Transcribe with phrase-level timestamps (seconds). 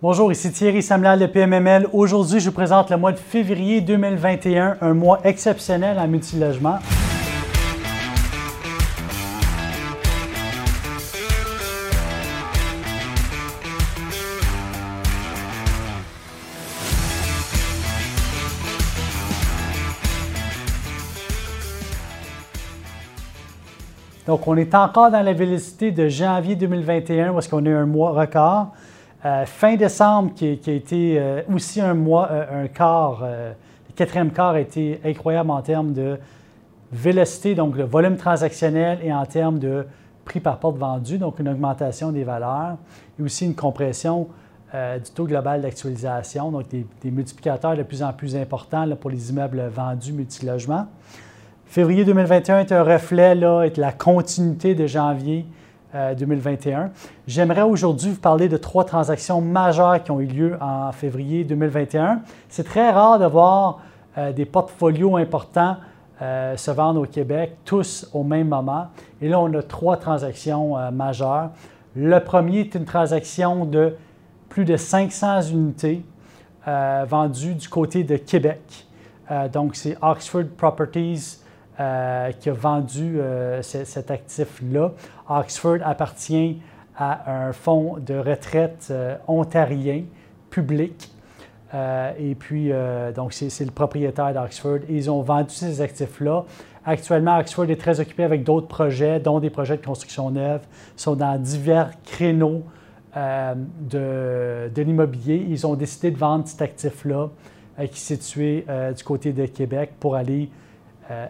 [0.00, 1.88] Bonjour, ici Thierry Samuel de PMML.
[1.92, 6.78] Aujourd'hui, je vous présente le mois de février 2021, un mois exceptionnel en multilogement.
[24.28, 27.74] Donc, on est encore dans la vélocité de janvier 2021, où est-ce qu'on a eu
[27.74, 28.68] un mois record.
[29.24, 34.30] Euh, fin décembre, qui, a été euh, aussi un mois, euh, un quart, le quatrième
[34.30, 36.18] quart a été incroyable en termes de
[36.92, 39.86] vélocité, donc le volume transactionnel et en termes de
[40.24, 42.76] prix par porte vendu, donc une augmentation des valeurs
[43.18, 44.28] et aussi une compression
[44.72, 49.62] du taux global d'actualisation, donc des, multiplicateurs de plus en plus importants pour les immeubles
[49.74, 50.86] vendus multilogements.
[51.66, 55.46] Février 2021 est un reflet là, de la continuité de janvier
[55.94, 56.80] 2021.
[56.80, 56.86] Euh,
[57.26, 62.20] J'aimerais aujourd'hui vous parler de trois transactions majeures qui ont eu lieu en février 2021.
[62.48, 63.80] C'est très rare de voir
[64.16, 65.76] euh, des portfolios importants
[66.20, 68.88] euh, se vendre au Québec, tous au même moment.
[69.22, 71.50] Et là, on a trois transactions majeures.
[71.96, 73.96] Le premier est une transaction de
[74.48, 76.04] plus de 500 unités
[77.06, 78.86] vendues du côté de Québec.
[79.52, 81.38] donc, c'est Oxford Properties
[81.80, 84.90] euh, qui a vendu euh, cet actif-là.
[85.28, 86.60] Oxford appartient
[86.96, 90.02] à un fonds de retraite euh, ontarien
[90.50, 91.08] public.
[91.72, 92.72] et puis,
[93.14, 94.78] donc, c'est le propriétaire d'Oxford.
[94.88, 96.46] Ils ont vendu ces actifs-là.
[96.84, 100.62] Actuellement, Oxford est très occupé avec d'autres projets, dont des projets de construction neuve.
[100.96, 102.64] Ils sont dans divers créneaux
[103.14, 105.46] de, l'immobilier.
[105.48, 107.28] Ils ont décidé de vendre cet actif-là
[107.76, 108.64] qui est situé
[108.96, 110.48] du côté de Québec pour aller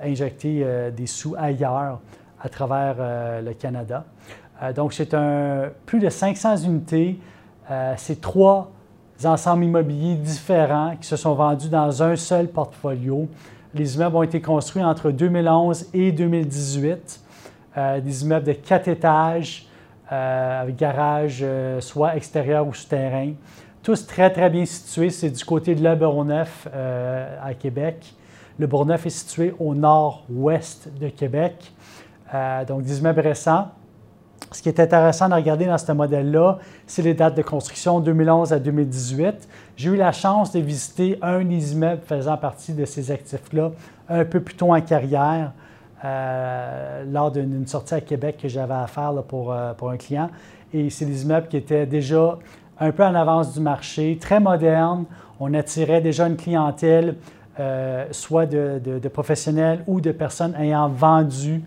[0.02, 2.00] injecter euh, des sous ailleurs
[2.40, 4.04] à travers euh, le Canada.
[4.74, 5.14] donc, c'est
[5.86, 7.18] plus de 500 unités.
[7.96, 8.72] c'est trois
[9.24, 13.28] ensembles immobiliers différents qui se sont vendus dans un seul portfolio.
[13.72, 17.20] Les immeubles ont été construits entre 2011 et 2018.
[18.02, 19.68] des immeubles de quatre étages,
[20.08, 21.44] avec garage
[21.78, 23.32] soit extérieur ou souterrain.
[23.84, 25.10] Tous très, très bien situés.
[25.10, 28.12] C'est du côté de l'Aberonneuf à Québec.
[28.58, 31.72] Le Bourgneuf est situé au nord-ouest de Québec,
[32.34, 33.68] euh, donc des immeubles récents.
[34.50, 38.52] Ce qui est intéressant de regarder dans ce modèle-là, c'est les dates de construction 2011
[38.52, 39.48] à 2018.
[39.76, 43.70] J'ai eu la chance de visiter un des faisant partie de ces actifs-là
[44.08, 45.52] un peu plus tôt en carrière,
[46.04, 50.30] euh, lors d'une sortie à Québec que j'avais à faire pour, euh, pour un client.
[50.72, 52.38] Et c'est des immeubles qui étaient déjà
[52.80, 55.04] un peu en avance du marché, très modernes.
[55.38, 57.16] On attirait déjà une clientèle
[57.60, 61.60] euh, soit de, professionnels ou de personnes ayant vendu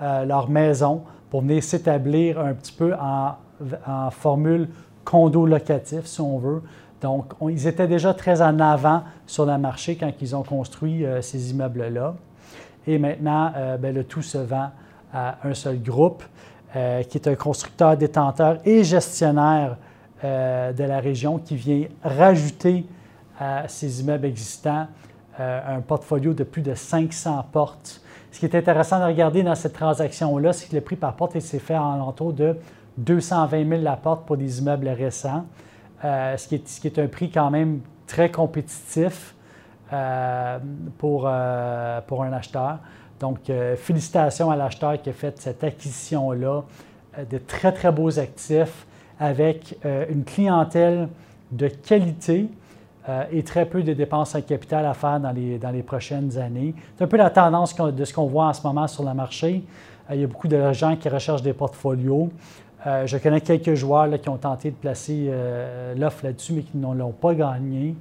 [0.00, 3.34] euh, leur maison pour venir s'établir un petit peu en,
[4.10, 4.70] formule
[5.04, 6.62] condo locatif, si on veut.
[7.02, 11.20] Donc, ils étaient déjà très en avant sur le marché quand ils ont construit euh,
[11.20, 12.14] ces immeubles-là.
[12.86, 14.70] Et maintenant, ben, le tout se vend
[15.12, 16.22] à un seul groupe,
[16.72, 19.78] qui est un constructeur, détenteur et gestionnaire
[20.22, 22.84] de la région qui vient rajouter
[23.40, 24.86] à ces immeubles existants
[25.38, 28.00] un portfolio de plus de 500 portes.
[28.30, 31.38] Ce qui est intéressant de regarder dans cette transaction-là, c'est que le prix par porte
[31.38, 32.56] s'est fait en entour de
[32.98, 35.44] 220 000 la porte pour des immeubles récents,
[36.04, 39.34] euh, ce, qui est, ce, qui est, un prix quand même très compétitif
[39.92, 40.58] euh,
[40.98, 41.30] pour,
[42.06, 42.78] pour un acheteur.
[43.20, 46.62] Donc, félicitations à l'acheteur qui a fait cette acquisition-là
[47.30, 48.86] de très, très beaux actifs
[49.18, 51.08] avec une clientèle
[51.52, 52.48] de qualité
[53.06, 56.38] euh, et très peu de dépenses en capital à faire dans les, dans les prochaines
[56.38, 56.74] années.
[56.96, 59.62] C'est un peu la tendance de ce qu'on voit en ce moment sur le marché.
[60.08, 62.30] Euh, il y a beaucoup de gens qui recherchent des portfolios.
[62.86, 65.30] Euh, je connais quelques joueurs qui ont tenté de placer
[65.96, 67.94] l'offre là-dessus, mais qui ne l'ont pas gagné.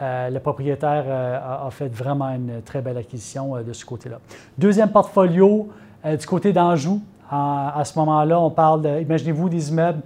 [0.00, 4.18] le propriétaire a, fait vraiment une très belle acquisition de ce côté-là.
[4.58, 5.70] Deuxième portfolio,
[6.04, 7.00] du côté d'Anjou.
[7.30, 10.02] à ce moment-là, on parle imaginez-vous des immeubles,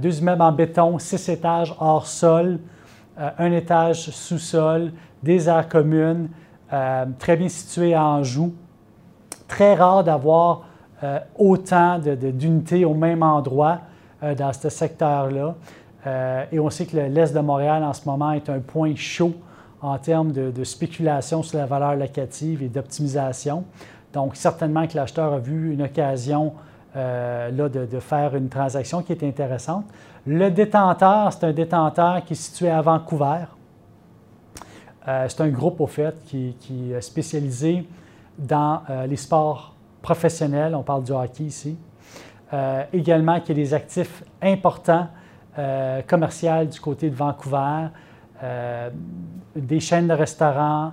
[0.00, 2.58] deux immeubles en béton, six étages hors sol,
[3.18, 4.92] euh, un étage sous-sol,
[5.22, 6.28] des aires communes,
[6.70, 8.52] euh, très bien situé à Anjou.
[9.48, 10.64] Très rare d'avoir
[11.02, 13.80] euh, autant d'unités au même endroit
[14.38, 15.54] dans ce secteur-là.
[16.50, 19.34] et on sait que l'Est de Montréal en ce moment est un point chaud
[19.82, 23.64] en termes de, spéculation sur la valeur locative et d'optimisation.
[24.14, 26.54] Donc, certainement que l'acheteur a vu une occasion
[26.94, 29.84] là, de, de, faire une transaction qui est intéressante.
[30.28, 33.44] Le détenteur, c'est un détenteur qui est situé à Vancouver.
[35.06, 37.86] Euh, c'est un groupe, au fait, qui, est spécialisé
[38.36, 40.74] dans euh, les sports professionnels.
[40.74, 41.78] On parle du hockey ici.
[42.52, 45.08] Euh, également, qui a des actifs importants
[46.06, 47.86] commerciales du côté de Vancouver,
[49.56, 50.92] des chaînes de restaurants,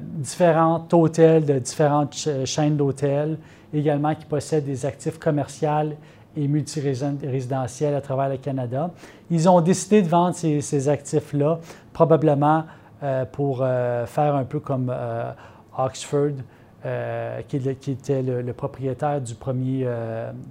[0.00, 2.14] différents hôtels de différentes
[2.44, 3.38] chaînes d'hôtels,
[3.74, 5.96] également qui possèdent des actifs commerciaux
[6.36, 8.90] et multirésidentiels à travers le Canada.
[9.30, 11.58] Ils ont décidé de vendre ces, actifs-là,
[11.92, 12.64] probablement
[13.02, 15.32] euh, pour euh, faire un peu comme euh,
[15.76, 16.34] Oxford,
[17.48, 17.56] qui,
[17.90, 19.86] était le, propriétaire du premier,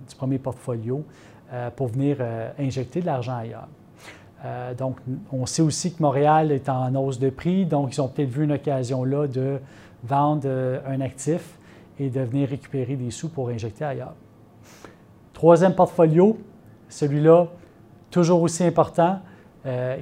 [0.08, 1.04] du premier portfolio,
[1.76, 2.18] pour venir
[2.60, 3.68] injecter de l'argent ailleurs.
[4.78, 4.98] donc,
[5.32, 8.44] on sait aussi que Montréal est en hausse de prix, donc ils ont peut-être vu
[8.44, 9.58] une occasion là de
[10.04, 10.48] vendre
[10.88, 11.58] un actif
[12.00, 14.14] et de venir récupérer des sous pour injecter ailleurs.
[15.40, 16.38] Troisième portfolio,
[16.90, 17.48] celui-là,
[18.12, 19.20] toujours aussi important.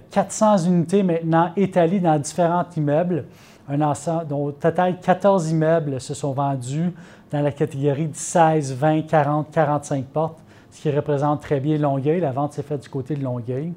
[0.10, 3.26] 400 euh, unités maintenant étalées dans différents immeubles.
[3.70, 6.92] Un ensemble, dont au total 14 immeubles se sont vendus
[7.30, 10.40] dans la catégorie de 16, 20, 40, 45 portes,
[10.72, 12.20] ce qui représente très bien Longueuil.
[12.20, 13.74] La vente s'est faite du côté de Longueuil.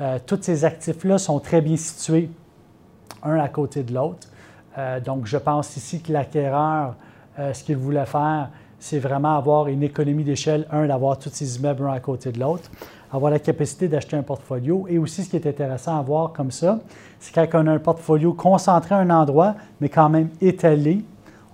[0.00, 2.30] Euh, tous ces actifs-là sont très bien situés,
[3.24, 4.28] un à côté de l'autre.
[4.78, 6.94] Euh, donc, je pense ici que l'acquéreur,
[7.36, 8.50] ce qu'il voulait faire,
[8.82, 12.40] c'est vraiment avoir une économie d'échelle, un, d'avoir tous ces immeubles un à côté de
[12.40, 12.68] l'autre,
[13.12, 14.86] avoir la capacité d'acheter un portfolio.
[14.88, 16.80] Et aussi, ce qui est intéressant à voir comme ça,
[17.20, 21.04] c'est quand on a un portfolio concentré à un endroit, mais quand même étalé.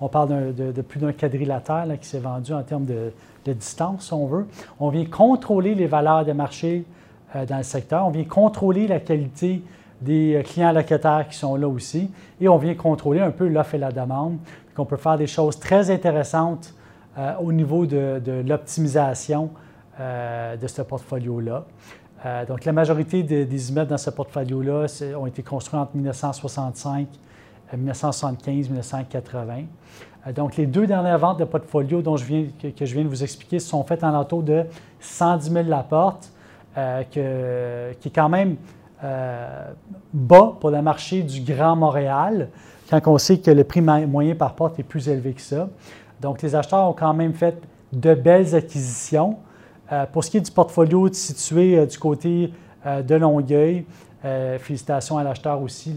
[0.01, 3.13] On parle de, plus d'un quadrilatère qui s'est vendu en termes de,
[3.53, 4.47] distance, si on veut.
[4.81, 6.85] On vient contrôler les valeurs de marché
[7.37, 8.07] euh, dans le secteur.
[8.07, 9.63] On vient contrôler la qualité
[10.01, 12.11] des euh, clients locataires qui sont là aussi.
[12.41, 14.33] Et on vient contrôler un peu l'offre et la demande.
[14.33, 16.73] Donc, on peut faire des choses très intéressantes
[17.19, 19.51] euh, au niveau de, l'optimisation
[19.99, 21.65] euh, de ce portfolio-là.
[22.25, 24.87] Euh, donc, la majorité des, immeubles dans ce portfolio-là
[25.19, 27.09] ont été construits entre 1965,
[27.77, 29.63] 1975, 1980.
[30.33, 33.25] donc, les deux dernières ventes de portfolio dont je viens, que, je viens de vous
[33.25, 34.65] expliquer sont faites en l'entour de
[35.01, 36.31] 110 000 la porte,
[37.11, 38.55] qui est quand même
[39.03, 42.49] bas pour le marché du Grand Montréal,
[42.89, 45.69] quand on sait que le prix moyen par porte est plus élevé que ça.
[46.21, 47.63] Donc, les acheteurs ont quand même fait
[47.93, 49.37] de belles acquisitions.
[49.91, 52.53] Euh, pour ce qui est du portfolio situé euh, du côté
[52.87, 53.87] euh, de Longueuil,
[54.59, 55.95] félicitations à l'acheteur aussi,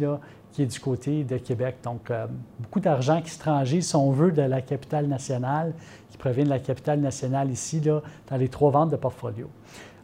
[0.52, 1.78] qui est du côté de Québec.
[1.84, 2.12] Donc,
[2.60, 5.74] beaucoup d'argent étranger, si on veut, de la capitale nationale,
[6.12, 9.50] qui provient de la capitale nationale ici, dans les trois ventes de portfolio.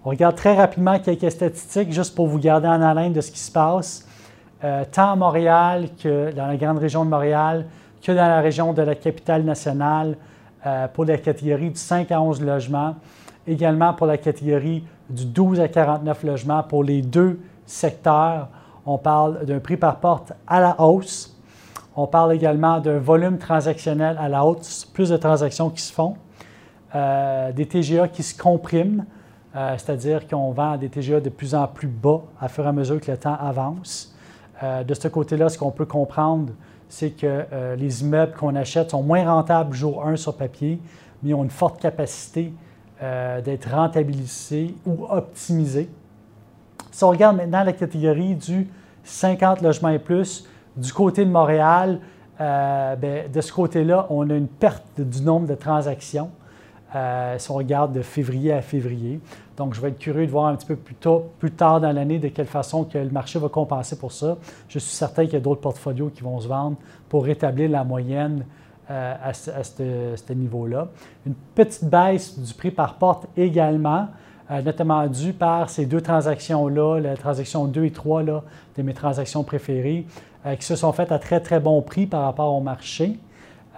[0.04, 3.40] On regarde très rapidement quelques statistiques, juste pour vous garder en haleine de ce qui
[3.40, 4.08] se passe,
[4.92, 7.68] tant à Montréal que dans la grande région de Montréal,
[8.02, 10.18] que dans la région de la capitale nationale
[10.66, 12.96] euh, pour la catégorie du 5 à 11 logements,
[13.48, 18.50] également pour la catégorie du 12 à 49 logements pour les deux secteurs.
[18.86, 21.36] On parle d'un prix par porte à la hausse.
[21.96, 26.16] On parle également d'un volume transactionnel à la hausse, plus de transactions qui se font,
[26.96, 29.06] euh, des TGA qui se compriment,
[29.56, 32.72] euh, c'est-à-dire qu'on vend des TGA de plus en plus bas à fur et à
[32.72, 34.14] mesure que le temps avance.
[34.88, 36.52] de ce côté-là, ce qu'on peut comprendre,
[36.90, 40.80] c'est que euh, les immeubles qu'on achète sont moins rentables jour 1 sur papier,
[41.24, 42.54] mais ont une forte capacité
[43.02, 45.90] euh, d'être rentabilisés ou optimisés.
[46.92, 48.68] Si on regarde maintenant la catégorie du
[49.04, 52.00] 50 logements et plus, du côté de Montréal,
[52.40, 56.30] euh, ben, de ce côté-là, on a une perte du nombre de transactions.
[57.38, 59.20] Si on regarde de février à février.
[59.58, 61.92] Donc, je vais être curieux de voir un petit peu plus, tôt, plus tard dans
[61.92, 64.38] l'année de quelle façon que le marché va compenser pour ça.
[64.70, 66.78] Je suis certain qu'il y a d'autres portfolios qui vont se vendre
[67.10, 68.46] pour rétablir la moyenne
[68.90, 70.88] euh, à, ce, niveau-là.
[71.26, 74.08] Une petite baisse du prix par porte également,
[74.50, 78.44] euh, notamment due par ces deux transactions-là, la transaction 2 et 3 là,
[78.78, 80.06] de mes transactions préférées,
[80.46, 83.20] euh, qui se sont faites à très, très bon prix par rapport au marché.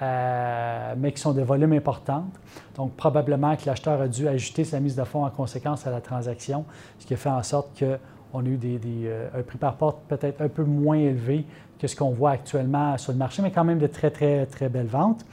[0.02, 2.32] Euh, mais qui sont de volume importantes.
[2.78, 6.00] Donc, probablement que l'acheteur a dû ajuster sa mise de fonds en conséquence à la
[6.00, 6.64] transaction,
[7.00, 10.42] ce qui a fait en sorte qu'on a eu euh, un prix par porte peut-être
[10.42, 11.46] un peu moins élevé
[11.78, 14.70] que ce qu'on voit actuellement sur le marché, mais quand même de très, très, très
[14.70, 15.26] belles ventes.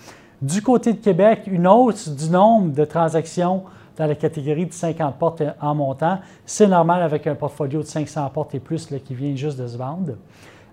[0.43, 3.63] Du côté de Québec, une hausse du nombre de transactions
[3.97, 6.19] dans la catégorie de 50 portes en montant.
[6.45, 9.77] C'est normal avec un portfolio de 500 portes et plus qui vient juste de se
[9.77, 10.15] vendre.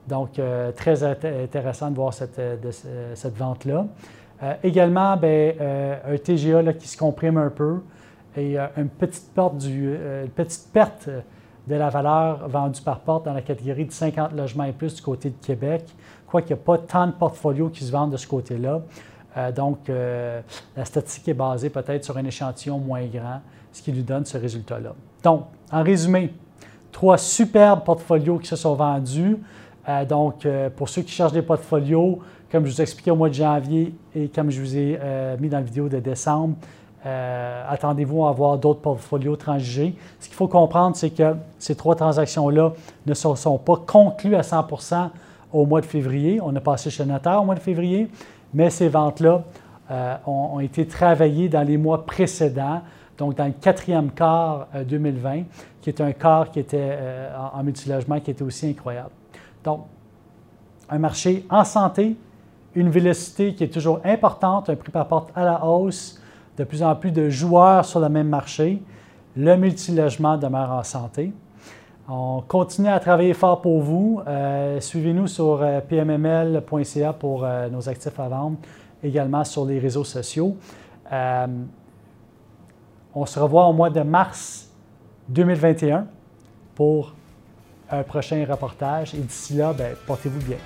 [0.08, 2.56] Donc, euh, très intéressant de voir cette, euh,
[3.36, 3.86] vente-là.
[4.42, 5.56] Euh, également, ben,
[6.06, 7.80] un TGA qui se comprime un peu
[8.36, 9.32] et une, petite
[10.36, 11.10] petite perte
[11.68, 15.02] de la valeur vendue par porte dans la catégorie de 50 logements et plus du
[15.02, 15.86] côté de Québec,
[16.28, 18.82] quoiqu'il n'y a pas tant de portfolios qui se vendent de ce côté-là.
[19.56, 23.40] donc, la statistique est basée peut-être sur un échantillon moins grand,
[23.72, 24.94] ce qui lui donne ce résultat-là.
[25.24, 26.34] Donc, en résumé,
[26.92, 29.38] trois superbes portfolios qui se sont vendus.
[29.88, 32.20] Euh, donc, euh, pour ceux qui cherchent des portfolios,
[32.52, 35.36] comme je vous ai expliqué au mois de janvier et comme je vous ai euh,
[35.40, 36.56] mis dans la vidéo de décembre,
[37.06, 39.94] attendez-vous à avoir d'autres portfolios transigés.
[40.22, 42.72] Ce qu'il faut comprendre, c'est que ces trois transactions-là
[43.06, 45.10] ne se sont, pas conclues à 100%
[45.52, 46.40] au mois de février.
[46.42, 48.08] On a passé chez le notaire au mois de février,
[48.54, 49.44] mais ces ventes-là
[50.26, 52.82] ont, été travaillées dans les mois précédents,
[53.18, 55.42] donc dans le quatrième quart 2020,
[55.82, 56.98] qui est un quart qui était
[57.38, 59.10] en, en multilogement qui était aussi incroyable.
[59.64, 59.86] Donc,
[60.90, 62.16] un marché en santé,
[62.76, 66.20] une vélocité qui est toujours importante, un prix par porte à la hausse,
[66.58, 68.82] de plus en plus de joueurs sur le même marché.
[69.36, 71.34] Le multilogement demeure en santé.
[72.08, 74.22] On continue à travailler fort pour vous.
[74.28, 78.58] Euh, suivez-nous sur euh, pmml.ca pour euh, nos actifs à vendre,
[79.02, 80.58] également sur les réseaux sociaux.
[83.16, 84.70] on se revoit au mois de mars
[85.30, 86.06] 2021
[86.76, 87.14] pour
[87.94, 89.14] un prochain reportage.
[89.14, 90.58] Et d'ici là, ben, portez-vous bien.